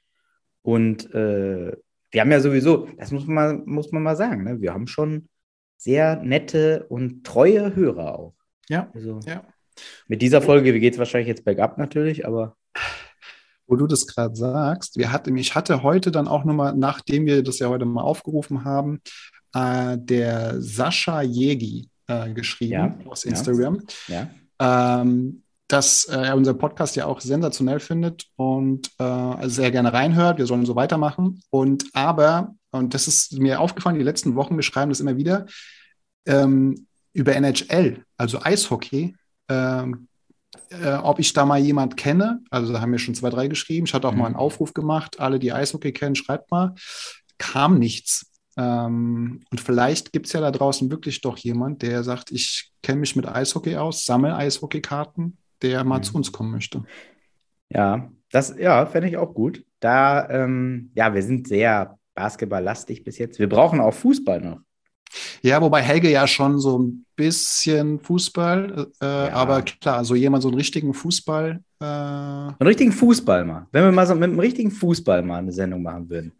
[0.62, 1.76] Und äh,
[2.10, 4.60] wir haben ja sowieso, das muss man mal, muss man mal sagen, ne?
[4.62, 5.28] wir haben schon
[5.76, 8.34] sehr nette und treue Hörer auch.
[8.70, 8.90] Ja.
[8.94, 9.42] Also, ja.
[10.08, 12.56] Mit dieser Folge geht es wahrscheinlich jetzt bergab natürlich, aber
[13.66, 17.42] wo du das gerade sagst, wir hatten, ich hatte heute dann auch nochmal, nachdem wir
[17.42, 19.00] das ja heute mal aufgerufen haben,
[19.54, 23.82] äh, der Sascha Jegi äh, geschrieben ja, aus Instagram.
[24.08, 24.28] Ja.
[24.60, 30.38] Ähm, dass äh, er unseren Podcast ja auch sensationell findet und äh, sehr gerne reinhört.
[30.38, 31.40] Wir sollen so weitermachen.
[31.50, 35.46] Und aber, und das ist mir aufgefallen, die letzten Wochen, wir schreiben das immer wieder,
[36.26, 39.16] ähm, über NHL, also Eishockey,
[39.48, 40.08] ähm,
[40.70, 42.40] äh, ob ich da mal jemand kenne.
[42.50, 43.86] Also da haben wir schon zwei, drei geschrieben.
[43.86, 44.18] Ich hatte auch mhm.
[44.18, 45.20] mal einen Aufruf gemacht.
[45.20, 46.74] Alle, die Eishockey kennen, schreibt mal.
[47.38, 48.32] Kam nichts.
[48.56, 53.00] Ähm, und vielleicht gibt es ja da draußen wirklich doch jemand, der sagt, ich kenne
[53.00, 56.02] mich mit Eishockey aus, sammle Eishockeykarten, der mal mhm.
[56.04, 56.84] zu uns kommen möchte.
[57.68, 59.64] Ja, das ja, fände ich auch gut.
[59.80, 63.38] Da, ähm, ja, wir sind sehr basketballlastig bis jetzt.
[63.38, 64.60] Wir brauchen auch Fußball noch.
[65.42, 69.32] Ja, wobei Helge ja schon so ein bisschen Fußball, äh, ja.
[69.32, 71.60] aber klar, so jemand, so einen richtigen Fußball.
[71.80, 73.66] Äh einen richtigen Fußball mal.
[73.72, 76.32] Wenn wir mal so mit einem richtigen Fußball mal eine Sendung machen würden.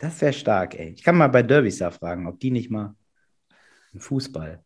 [0.00, 0.94] Das wäre stark, ey.
[0.96, 2.94] Ich kann mal bei Derbys da fragen, ob die nicht mal
[3.92, 4.62] einen Fußball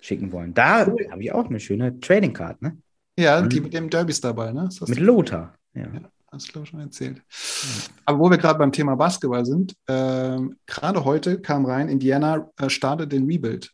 [0.00, 0.54] schicken wollen.
[0.54, 1.08] Da cool.
[1.10, 2.76] habe ich auch eine schöne Trading Card, ne?
[3.18, 4.68] Ja, die mit dem Derbys dabei, ne?
[4.86, 5.82] Mit Lothar, ja.
[5.82, 6.10] ja.
[6.32, 7.22] Hast du, glaube ich, schon erzählt.
[8.04, 12.70] Aber wo wir gerade beim Thema Basketball sind, äh, gerade heute kam rein, Indiana äh,
[12.70, 13.72] startet den Rebuild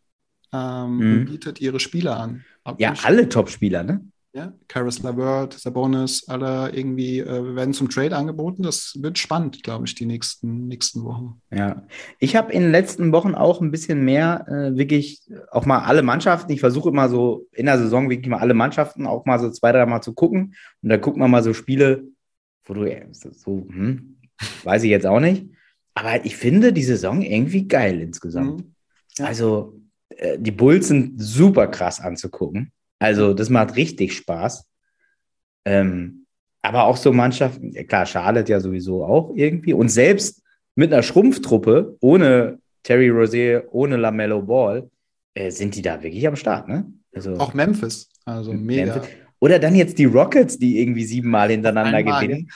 [0.52, 1.12] ähm, mhm.
[1.12, 2.44] und bietet ihre Spieler an.
[2.64, 4.00] Ob ja, alle Top-Spieler, ne?
[4.32, 8.62] Ja, Karis LeVert, Sabonis, alle irgendwie äh, werden zum Trade angeboten.
[8.62, 11.40] Das wird spannend, glaube ich, die nächsten, nächsten Wochen.
[11.50, 11.86] Ja,
[12.18, 16.02] ich habe in den letzten Wochen auch ein bisschen mehr äh, wirklich auch mal alle
[16.02, 16.52] Mannschaften.
[16.52, 19.72] Ich versuche immer so in der Saison wirklich mal alle Mannschaften auch mal so zwei,
[19.72, 20.54] drei Mal zu gucken.
[20.82, 22.04] Und da gucken wir mal so Spiele,
[22.66, 24.16] wo du so, hm,
[24.64, 25.46] weiß ich jetzt auch nicht.
[25.94, 28.60] Aber ich finde die Saison irgendwie geil insgesamt.
[28.60, 28.74] Mhm.
[29.18, 29.26] Ja.
[29.26, 32.70] Also, äh, die Bulls sind super krass anzugucken.
[32.98, 34.66] Also, das macht richtig Spaß.
[35.64, 36.26] Ähm,
[36.62, 39.72] aber auch so Mannschaften, klar, Charlotte ja sowieso auch irgendwie.
[39.72, 40.42] Und selbst
[40.74, 44.90] mit einer Schrumpftruppe, ohne Terry Rozier, ohne LaMelo Ball,
[45.34, 46.92] äh, sind die da wirklich am Start, ne?
[47.14, 48.96] Also, auch Memphis, also mega.
[48.96, 49.25] Memphis.
[49.40, 52.50] Oder dann jetzt die Rockets, die irgendwie siebenmal hintereinander gewinnen.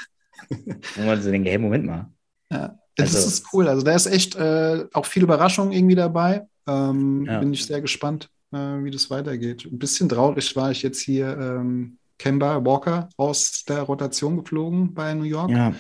[0.97, 2.11] Wo man so denkt, hey, Moment mal.
[2.51, 3.69] Ja, das also, ist cool.
[3.69, 6.47] Also da ist echt äh, auch viel Überraschung irgendwie dabei.
[6.67, 7.39] Ähm, ja.
[7.39, 9.67] Bin ich sehr gespannt, äh, wie das weitergeht.
[9.71, 15.15] Ein bisschen traurig war ich jetzt hier ähm, Kemba Walker aus der Rotation geflogen bei
[15.15, 15.51] New York.
[15.51, 15.75] Ja.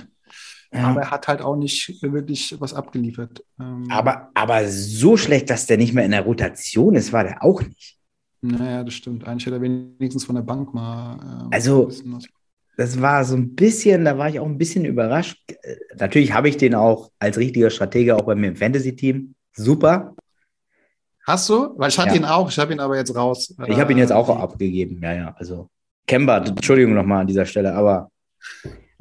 [0.72, 0.84] Ja.
[0.84, 3.44] Aber er hat halt auch nicht wirklich was abgeliefert.
[3.58, 7.42] Ähm, aber, aber so schlecht, dass der nicht mehr in der Rotation ist, war der
[7.42, 7.98] auch nicht.
[8.42, 9.26] Naja, das stimmt.
[9.26, 11.48] Eigentlich hätte er wenigstens von der Bank mal.
[11.50, 11.90] Äh, also,
[12.76, 15.38] das war so ein bisschen, da war ich auch ein bisschen überrascht.
[15.98, 19.34] Natürlich habe ich den auch als richtiger Stratege auch bei mir im Fantasy-Team.
[19.52, 20.14] Super.
[21.26, 21.74] Hast du?
[21.76, 22.16] Weil ich hatte ja.
[22.16, 23.54] ihn auch, ich habe ihn aber jetzt raus.
[23.66, 25.34] Ich habe ihn jetzt auch äh, abgegeben, ja, ja.
[25.36, 25.68] Also,
[26.06, 28.10] Kemba, Entschuldigung nochmal an dieser Stelle, aber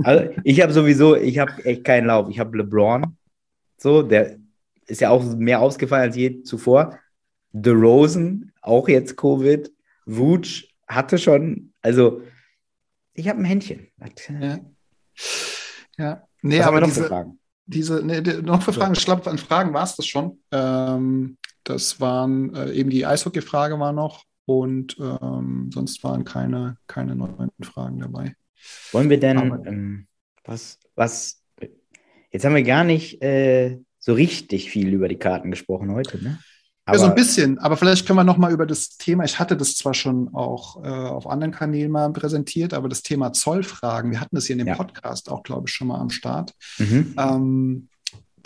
[0.04, 2.30] also, ich habe sowieso, ich habe echt keinen Lauf.
[2.30, 3.17] Ich habe LeBron,
[3.78, 4.38] so, der
[4.88, 6.99] ist ja auch mehr ausgefallen als je zuvor.
[7.54, 9.71] The Rosen, auch jetzt Covid.
[10.05, 12.21] Vooch hatte schon, also
[13.13, 13.87] ich habe ein Händchen.
[14.39, 14.59] Ja.
[15.97, 16.23] ja.
[16.41, 17.39] Nee, Was aber noch diese, für Fragen?
[17.65, 20.39] diese nee, noch für Fragen, ich glaube, an Fragen war es das schon.
[20.51, 27.15] Ähm, das waren äh, eben die Eishockey-Frage war noch und ähm, sonst waren keine, keine
[27.15, 28.35] neuen Fragen dabei.
[28.91, 30.07] Wollen wir denn, ähm,
[30.45, 31.43] was, was,
[32.31, 36.39] jetzt haben wir gar nicht äh, so richtig viel über die Karten gesprochen heute, ne?
[36.93, 39.39] Ja, so ein Aber- bisschen, aber vielleicht können wir noch mal über das Thema, ich
[39.39, 44.12] hatte das zwar schon auch äh, auf anderen Kanälen mal präsentiert, aber das Thema Zollfragen,
[44.12, 44.75] wir hatten das hier in dem Ja.
[44.75, 46.54] Podcast auch, glaube ich, schon mal am Start.
[46.78, 47.13] Mhm.
[47.17, 47.88] Ähm,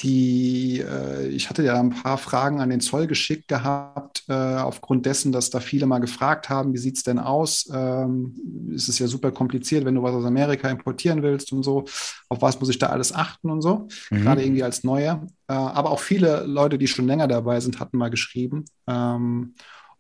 [0.04, 5.06] die, äh, ich hatte ja ein paar Fragen an den Zoll geschickt gehabt, äh, aufgrund
[5.06, 7.70] dessen, dass da viele mal gefragt haben, wie sieht es denn aus?
[7.74, 8.36] Ähm,
[8.76, 11.86] es ist ja super kompliziert, wenn du was aus Amerika importieren willst und so.
[12.30, 13.88] Auf was muss ich da alles achten und so?
[14.12, 14.22] Mhm.
[14.22, 15.26] Gerade irgendwie als Neuer.
[15.48, 18.66] Äh, aber auch viele Leute, die schon länger dabei sind, hatten mal geschrieben.
[18.88, 19.56] Ähm,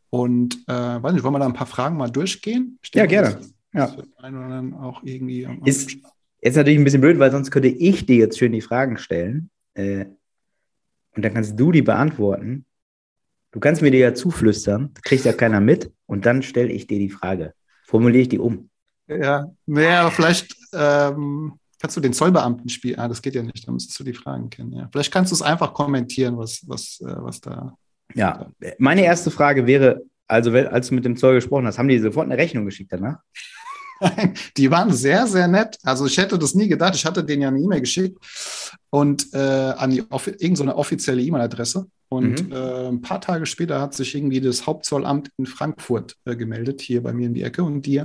[0.09, 2.77] und äh, weiß nicht, wollen wir da ein paar Fragen mal durchgehen?
[2.83, 3.35] Ich Ja, denke, gerne.
[3.37, 3.95] Das, Ja.
[3.95, 5.95] das anderen auch irgendwie Ist-
[6.45, 9.49] Jetzt natürlich ein bisschen blöd, weil sonst könnte ich dir jetzt schön die Fragen stellen.
[9.73, 10.05] Äh,
[11.15, 12.65] und dann kannst du die beantworten.
[13.51, 15.91] Du kannst mir die ja zuflüstern, kriegt ja keiner mit.
[16.05, 17.53] Und dann stelle ich dir die Frage.
[17.85, 18.69] Formuliere ich die um.
[19.07, 22.97] Ja, naja, aber vielleicht ähm, kannst du den Zollbeamten spielen.
[22.99, 24.73] Ah, das geht ja nicht, da müsstest du die Fragen kennen.
[24.73, 24.89] Ja.
[24.91, 27.77] Vielleicht kannst du es einfach kommentieren, was, was, äh, was da.
[28.15, 31.99] Ja, meine erste Frage wäre, also als du mit dem Zoll gesprochen hast, haben die
[31.99, 33.19] sofort eine Rechnung geschickt danach?
[34.57, 35.77] Die waren sehr, sehr nett.
[35.83, 36.95] Also ich hätte das nie gedacht.
[36.95, 38.17] Ich hatte denen ja eine E-Mail geschickt
[38.89, 41.85] und äh, an die offi irgend so eine offizielle E-Mail-Adresse.
[42.09, 42.51] Und Mhm.
[42.51, 47.01] äh, ein paar Tage später hat sich irgendwie das Hauptzollamt in Frankfurt äh, gemeldet, hier
[47.01, 47.63] bei mir in die Ecke.
[47.63, 48.03] Und die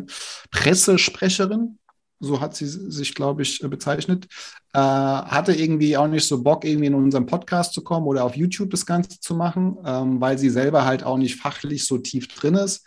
[0.50, 1.78] Pressesprecherin,
[2.20, 4.26] so hat sie sich, glaube ich, bezeichnet,
[4.72, 8.36] äh, hatte irgendwie auch nicht so Bock, irgendwie in unseren Podcast zu kommen oder auf
[8.36, 12.28] YouTube das Ganze zu machen, ähm, weil sie selber halt auch nicht fachlich so tief
[12.28, 12.84] drin ist.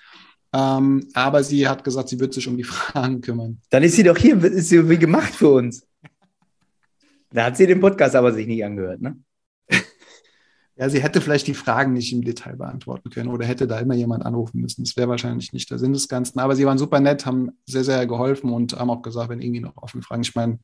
[0.54, 3.62] Ähm, aber sie hat gesagt, sie wird sich um die Fragen kümmern.
[3.70, 5.86] Dann ist sie doch hier, ist sie wie gemacht für uns.
[7.32, 9.18] Da hat sie den Podcast aber sich nicht angehört, ne?
[10.78, 13.94] Ja, sie hätte vielleicht die Fragen nicht im Detail beantworten können oder hätte da immer
[13.94, 14.84] jemand anrufen müssen.
[14.84, 16.40] Das wäre wahrscheinlich nicht der Sinn des Ganzen.
[16.40, 19.60] Aber sie waren super nett, haben sehr, sehr geholfen und haben auch gesagt, wenn irgendwie
[19.60, 20.60] noch offene Fragen, ich meine,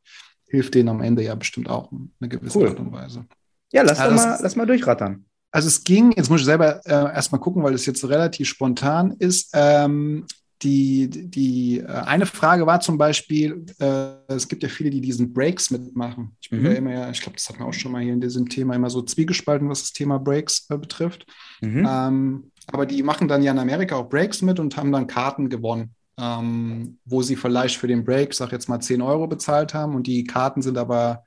[0.47, 2.69] hilft denen am Ende ja bestimmt auch in eine gewisse Cool.
[2.69, 3.26] Art und Weise.
[3.71, 5.26] Ja, lass, das mal, lass mal durchrattern.
[5.57, 9.15] Also es ging, jetzt muss ich selber äh, erstmal gucken, weil es jetzt relativ spontan
[9.17, 9.49] ist.
[9.53, 10.27] Ähm,
[10.61, 15.33] die, die äh, eine Frage war zum Beispiel, äh, es gibt ja viele, die diesen
[15.33, 16.37] Breaks mitmachen.
[16.39, 16.65] Ich bin Mhm.
[16.67, 18.75] ja immer, ja, ich glaube, das hatten wir auch schon mal hier in diesem Thema
[18.75, 21.25] immer so zwiegespalten, was das Thema Breaks äh, betrifft.
[21.61, 21.87] Mhm.
[21.89, 25.49] Ähm, aber die machen dann ja in Amerika auch Breaks mit und haben dann Karten
[25.49, 29.95] gewonnen, ähm, wo sie vielleicht für den Break, sag jetzt mal 10 Euro bezahlt haben
[29.95, 31.23] und die Karten sind aber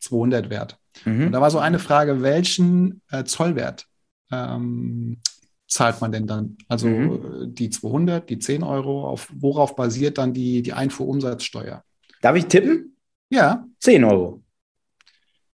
[0.00, 0.76] 200 wert.
[1.06, 1.32] Und Mhm.
[1.32, 3.86] da war so eine Frage, welchen äh, Zollwert
[4.32, 5.18] ähm,
[5.68, 6.56] zahlt man denn dann?
[6.68, 7.54] Also Mhm.
[7.54, 11.82] die 200, die 10 Euro, auf, worauf basiert dann die, die Einfuhrumsatzsteuer?
[12.22, 12.96] Darf ich tippen?
[13.30, 14.42] Ja, 10 Euro.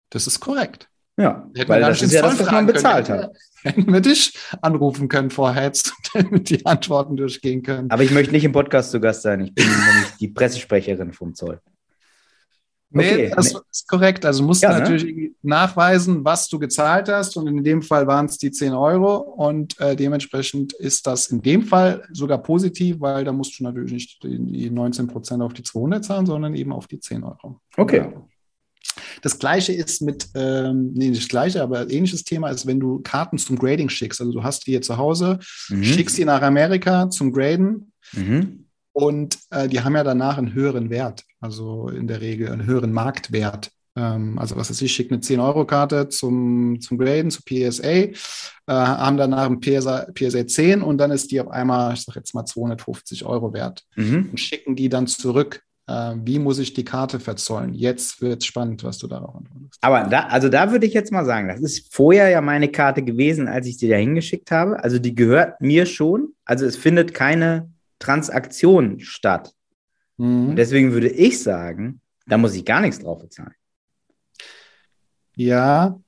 [0.10, 0.90] das ist korrekt.
[1.18, 3.24] Ja, Hätten weil das ist ja das, was man bezahlt können.
[3.24, 3.38] hat.
[3.64, 7.90] Hätten wir dich anrufen können vorher, jetzt, damit die Antworten durchgehen können.
[7.92, 9.42] Aber ich möchte nicht im Podcast zu Gast sein.
[9.42, 11.60] Ich bin nämlich die Pressesprecherin vom Zoll.
[12.94, 14.26] Nee, Okay, das ist korrekt.
[14.26, 14.80] Also du musst Ja, ne?
[14.80, 17.36] natürlich irgendwie nachweisen, was du gezahlt hast.
[17.38, 19.16] Und in dem Fall waren es die 10 Euro.
[19.18, 23.92] Und äh, dementsprechend ist das in dem Fall sogar positiv, weil da musst du natürlich
[23.92, 27.60] nicht die, die 19 Prozent auf die 200 zahlen, sondern eben auf die 10 Euro.
[27.78, 27.98] Okay.
[27.98, 28.14] Ja.
[29.22, 33.00] Das gleiche ist mit, ähm, nee, nicht das gleiche, aber ähnliches Thema ist, wenn du
[33.00, 34.20] Karten zum Grading schickst.
[34.22, 35.84] Also du hast die hier zu Hause, Mhm.
[35.84, 38.66] schickst die nach Amerika zum Graden Mhm.
[38.92, 42.94] und äh, die haben ja danach einen höheren Wert, also in der Regel einen höheren
[42.94, 43.70] Marktwert.
[43.96, 48.14] Ähm, also was weiß ich, schickt eine 10-Euro-Karte zum, zum Graden, zu PSA, äh,
[48.68, 52.34] haben danach ein PSA, PSA 10 und dann ist die auf einmal, ich sag jetzt
[52.34, 54.30] mal 250 Euro wert Mhm.
[54.32, 55.62] und schicken die dann zurück.
[55.86, 57.74] Äh, wie muss ich die Karte verzollen?
[57.74, 59.78] Jetzt wird es spannend, was du darauf antwortest.
[59.82, 63.04] Aber da, also da würde ich jetzt mal sagen, das ist vorher ja meine Karte
[63.04, 64.82] gewesen, als ich sie da hingeschickt habe.
[64.82, 66.30] Also die gehört mir schon.
[66.46, 69.52] Also es findet keine Transaktion statt.
[70.24, 70.50] Mhm.
[70.50, 73.54] Und deswegen würde ich sagen, da muss ich gar nichts drauf bezahlen.
[75.36, 76.00] Ja,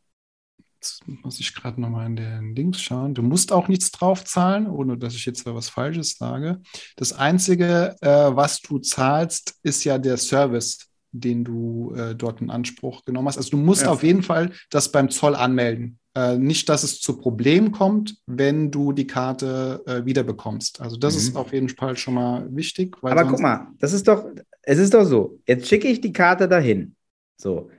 [0.76, 3.14] jetzt muss ich gerade nochmal in den Links schauen.
[3.16, 6.62] Du musst auch nichts draufzahlen, ohne dass ich jetzt was Falsches sage.
[6.96, 12.50] Das Einzige, äh, was du zahlst, ist ja der Service, den du äh, dort in
[12.52, 13.38] Anspruch genommen hast.
[13.38, 13.92] Also du musst Ja.
[13.92, 15.98] auf jeden Fall das beim Zoll anmelden.
[16.16, 20.80] Äh, nicht, dass es zu Problemen kommt, wenn du die Karte äh, wiederbekommst.
[20.80, 21.20] Also das Mhm.
[21.20, 22.96] ist auf jeden Fall schon mal wichtig.
[23.02, 24.26] Aber guck mal, das ist doch,
[24.62, 25.40] es ist doch so.
[25.46, 26.96] Jetzt schicke ich die Karte dahin.
[27.38, 27.70] So.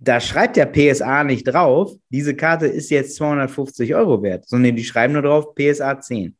[0.00, 4.84] Da schreibt der PSA nicht drauf, diese Karte ist jetzt 250 Euro wert, sondern die
[4.84, 6.34] schreiben nur drauf PSA 10.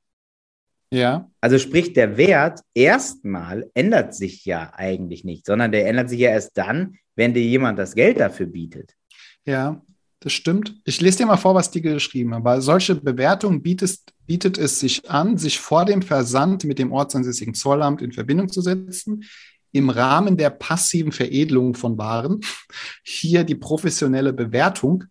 [0.91, 1.31] Ja.
[1.43, 6.31] Also sprich, der Wert erstmal ändert sich ja eigentlich nicht, sondern der ändert sich ja
[6.31, 8.95] erst dann, wenn dir jemand das Geld dafür bietet.
[9.45, 9.83] Ja,
[10.21, 10.75] das stimmt.
[10.85, 12.43] Ich lese dir mal vor, was die geschrieben haben.
[12.43, 17.55] Bei solche Bewertungen bietet, bietet es sich an, sich vor dem Versand mit dem ortsansässigen
[17.55, 19.25] Zollamt in Verbindung zu setzen,
[19.71, 22.41] im Rahmen der passiven Veredelung von Waren,
[23.05, 25.05] hier die professionelle Bewertung,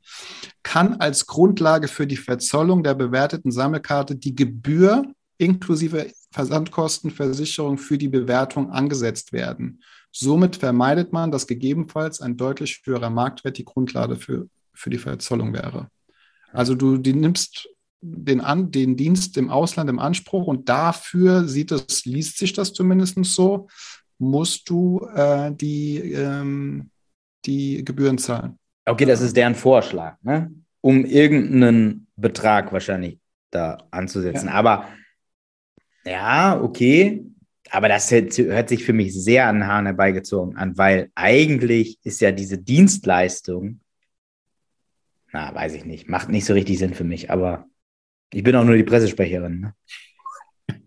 [0.63, 5.03] kann als Grundlage für die Verzollung der bewerteten Sammelkarte die Gebühr
[5.37, 9.81] inklusive Versandkostenversicherung für die Bewertung angesetzt werden.
[10.11, 15.53] Somit vermeidet man, dass gegebenenfalls ein deutlich höherer Marktwert die Grundlage für, für die Verzollung
[15.53, 15.89] wäre.
[16.53, 17.69] Also du die nimmst
[18.01, 22.73] den, an, den Dienst im Ausland im Anspruch und dafür sieht es, liest sich das
[22.73, 23.67] zumindest so,
[24.19, 26.89] musst du äh, die, ähm,
[27.45, 28.57] die Gebühren zahlen.
[28.85, 30.51] Okay, das ist deren Vorschlag, ne?
[30.81, 33.19] um irgendeinen Betrag wahrscheinlich
[33.51, 34.47] da anzusetzen.
[34.47, 34.53] Ja.
[34.53, 34.87] Aber
[36.05, 37.25] ja, okay.
[37.69, 42.21] Aber das hört sich für mich sehr an den Haaren herbeigezogen an, weil eigentlich ist
[42.21, 43.81] ja diese Dienstleistung,
[45.31, 47.65] na, weiß ich nicht, macht nicht so richtig Sinn für mich, aber
[48.33, 49.59] ich bin auch nur die Pressesprecherin.
[49.59, 49.73] Ne?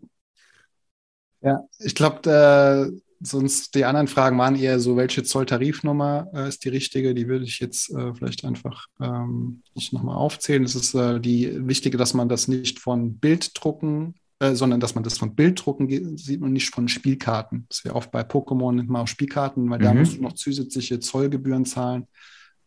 [1.42, 6.68] Ja, ich glaube, sonst die anderen Fragen waren eher so, welche Zolltarifnummer äh, ist die
[6.68, 7.14] richtige?
[7.14, 10.64] Die würde ich jetzt äh, vielleicht einfach ähm, nicht nochmal aufzählen.
[10.64, 15.05] Es ist äh, die wichtige, dass man das nicht von Bilddrucken äh, sondern dass man
[15.05, 17.66] das von Bilddrucken sieht und nicht von Spielkarten.
[17.68, 19.83] Das wäre oft bei Pokémon nimmt man auch Spielkarten, weil mhm.
[19.83, 22.07] da musst du noch zusätzliche Zollgebühren zahlen.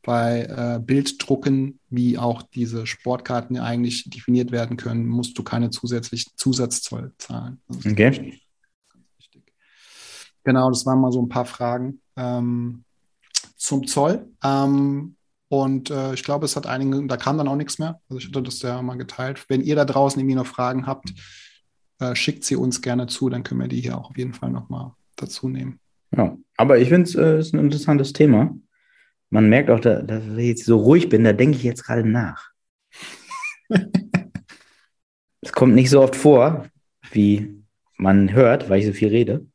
[0.03, 5.69] Bei äh, Bilddrucken, wie auch diese Sportkarten ja eigentlich definiert werden können, musst du keine
[5.69, 7.61] zusätzlichen Zusatzzoll zahlen.
[7.69, 8.39] Okay.
[10.43, 12.83] Genau, das waren mal so ein paar Fragen ähm,
[13.55, 14.27] zum Zoll.
[14.43, 15.15] Ähm,
[15.47, 18.01] und äh, ich glaube, es hat einigen, da kam dann auch nichts mehr.
[18.09, 19.45] Also ich hatte das ja mal geteilt.
[19.47, 21.13] Wenn ihr da draußen irgendwie noch Fragen habt,
[21.99, 24.49] äh, schickt sie uns gerne zu, dann können wir die hier auch auf jeden Fall
[24.49, 25.79] nochmal dazu nehmen.
[26.15, 28.53] Ja, aber ich finde äh, es ist ein interessantes Thema.
[29.33, 32.07] Man merkt auch, da, dass ich jetzt so ruhig bin, da denke ich jetzt gerade
[32.07, 32.51] nach.
[35.45, 36.67] Es kommt nicht so oft vor,
[37.11, 37.61] wie
[37.97, 39.45] man hört, weil ich so viel rede.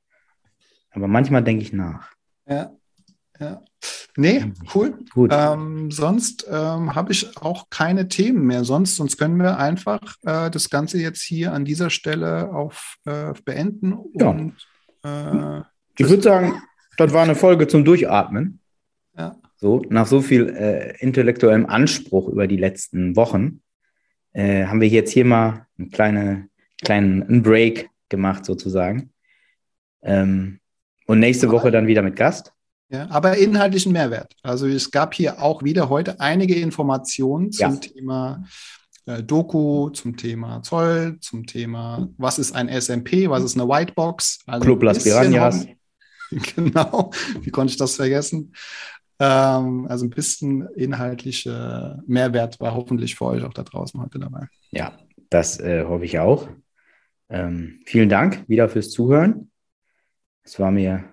[0.91, 2.13] Aber manchmal denke ich nach.
[2.47, 2.73] Ja,
[3.41, 3.63] ja.
[4.19, 4.99] Nee, cool.
[5.15, 5.31] Gut.
[5.33, 8.65] Ähm, sonst ähm, habe ich auch keine Themen mehr.
[8.65, 13.33] Sonst, sonst können wir einfach äh, das Ganze jetzt hier an dieser Stelle auf äh,
[13.47, 13.97] beenden.
[14.13, 14.29] Ja.
[14.29, 14.57] Und,
[15.05, 15.61] äh,
[15.97, 16.63] ich würde sagen,
[16.99, 18.61] das war eine Folge zum Durchatmen.
[19.61, 23.61] So, nach so viel äh, intellektuellem Anspruch über die letzten Wochen
[24.33, 26.49] äh, haben wir jetzt hier mal einen kleine,
[26.81, 29.11] kleinen Break gemacht, sozusagen.
[30.03, 30.61] Ähm,
[31.07, 32.53] und nächste Woche dann wieder mit Gast.
[32.89, 34.35] Ja, aber inhaltlichen Mehrwert.
[34.43, 37.77] Also es gab hier auch wieder heute einige Informationen zum ja.
[37.77, 38.45] Thema
[39.07, 44.39] äh, Doku, zum Thema Zoll, zum Thema, was ist ein SMP, was ist eine Whitebox.
[44.47, 45.67] Also Club Las Piranhas.
[46.55, 48.53] Genau, wie konnte ich das vergessen?
[49.21, 54.47] Ähm, also ein bisschen inhaltlicher Mehrwert war hoffentlich für euch auch da draußen heute dabei.
[54.71, 54.97] Ja,
[55.31, 56.49] das äh, hoffe ich auch.
[57.29, 59.51] Ähm, vielen Dank wieder fürs Zuhören.
[60.45, 61.05] Es war mir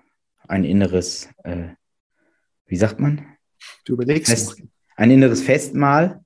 [0.48, 1.68] ein inneres, äh,
[2.66, 3.26] wie sagt man?
[3.84, 4.30] Du überlegst.
[4.30, 4.62] Fest,
[4.96, 6.24] ein inneres Festmahl.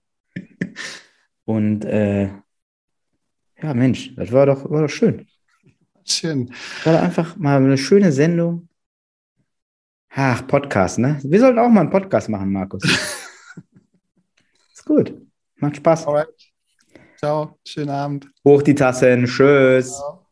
[1.44, 2.28] Und äh,
[3.62, 5.26] ja, Mensch, das war doch, war doch schön.
[6.04, 6.52] Schön.
[6.84, 8.68] War einfach mal eine schöne Sendung.
[10.12, 11.20] Ach, Podcast, ne?
[11.22, 12.82] Wir sollten auch mal einen Podcast machen, Markus.
[14.72, 15.14] Ist gut.
[15.56, 16.06] Macht Spaß.
[16.06, 16.28] Alright.
[17.16, 17.58] Ciao.
[17.64, 18.26] Schönen Abend.
[18.44, 19.24] Hoch die Tassen.
[19.26, 19.94] Tschüss.
[19.96, 20.26] Ciao.